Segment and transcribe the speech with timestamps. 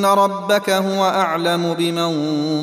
[0.00, 2.12] ان ربك هو اعلم بمن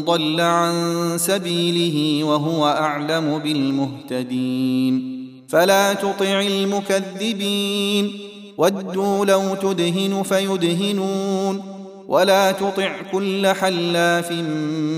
[0.06, 5.18] ضل عن سبيله وهو اعلم بالمهتدين
[5.50, 8.12] فلا تطع المكذبين
[8.58, 11.64] ودوا لو تدهن فيدهنون
[12.08, 14.32] ولا تطع كل حلاف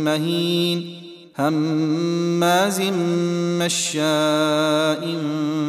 [0.03, 0.95] مهين
[1.39, 2.81] هماز
[3.61, 5.15] مشاء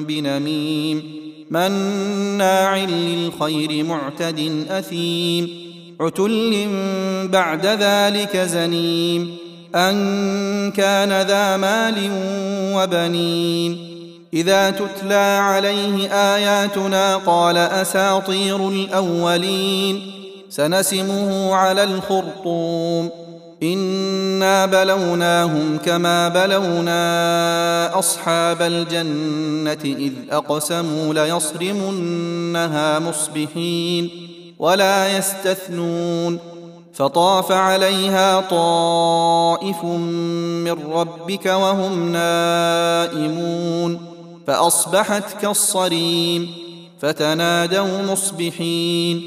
[0.08, 1.02] بنميم
[1.50, 5.69] مناع للخير معتد اثيم
[6.00, 6.68] عتل
[7.32, 9.36] بعد ذلك زنيم
[9.74, 12.10] أن كان ذا مال
[12.74, 13.78] وبنين.
[14.34, 20.12] إذا تتلى عليه آياتنا قال أساطير الأولين.
[20.50, 23.10] سنسمه على الخرطوم.
[23.62, 34.10] إنا بلوناهم كما بلونا أصحاب الجنة إذ أقسموا ليصرمنها مصبحين.
[34.60, 36.38] ولا يستثنون
[36.92, 44.00] فطاف عليها طائف من ربك وهم نائمون
[44.46, 46.50] فأصبحت كالصريم
[47.00, 49.22] فتنادوا مصبحين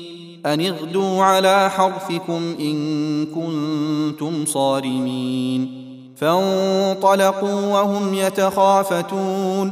[0.45, 5.83] أن اغدوا على حرثكم إن كنتم صارمين
[6.15, 9.71] فانطلقوا وهم يتخافتون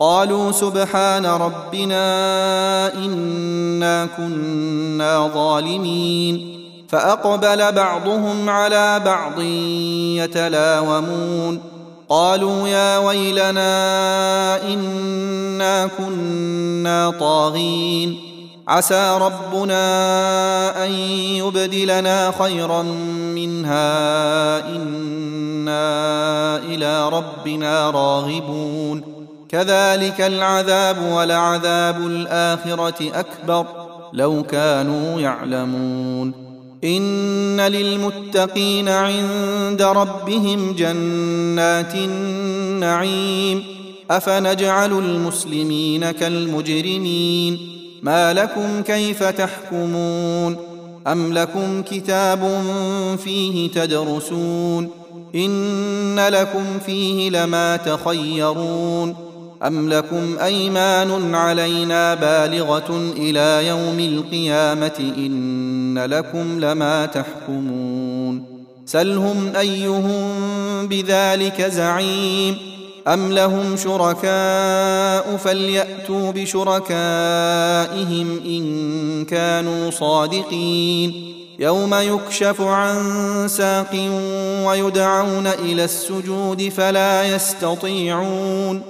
[0.00, 6.60] قالوا سبحان ربنا إنا كنا ظالمين.
[6.88, 9.40] فأقبل بعضهم على بعض
[10.20, 11.60] يتلاومون.
[12.08, 18.18] قالوا يا ويلنا إنا كنا طاغين.
[18.68, 22.82] عسى ربنا أن يبدلنا خيرا
[23.34, 24.58] منها.
[24.58, 29.09] إنا إلى ربنا راغبون.
[29.50, 33.66] كذلك العذاب ولعذاب الآخرة أكبر.
[34.12, 36.32] لو كانوا يعلمون.
[36.84, 43.64] إن للمتقين عند ربهم جنات النعيم.
[44.10, 47.58] أفنجعل المسلمين كالمجرمين.
[48.02, 50.56] ما لكم كيف تحكمون؟
[51.06, 52.62] أم لكم كتاب
[53.24, 54.90] فيه تدرسون؟
[55.34, 59.29] إن لكم فيه لما تخيرون.
[59.62, 68.44] أم لكم أيمان علينا بالغة إلى يوم القيامة إن لكم لما تحكمون
[68.86, 70.30] سلهم أيهم
[70.88, 72.56] بذلك زعيم
[73.08, 76.90] أم لهم شركاء فليأتوا بشركائهم
[78.46, 83.02] إن كانوا صادقين يوم يكشف عن
[83.48, 84.10] ساق
[84.66, 88.89] ويدعون إلى السجود فلا يستطيعون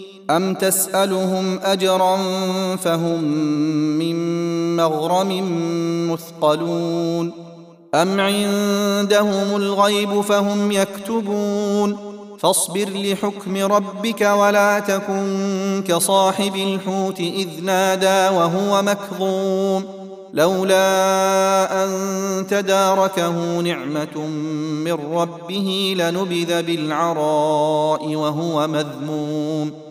[0.37, 2.17] أم تسألهم أجرا
[2.75, 3.23] فهم
[3.99, 4.15] من
[4.75, 5.31] مغرم
[6.11, 7.31] مثقلون
[7.95, 11.97] أم عندهم الغيب فهم يكتبون
[12.39, 19.83] فاصبر لحكم ربك ولا تكن كصاحب الحوت إذ نادى وهو مكظوم
[20.33, 21.89] لولا أن
[22.49, 24.17] تداركه نعمة
[24.85, 29.90] من ربه لنبذ بالعراء وهو مذموم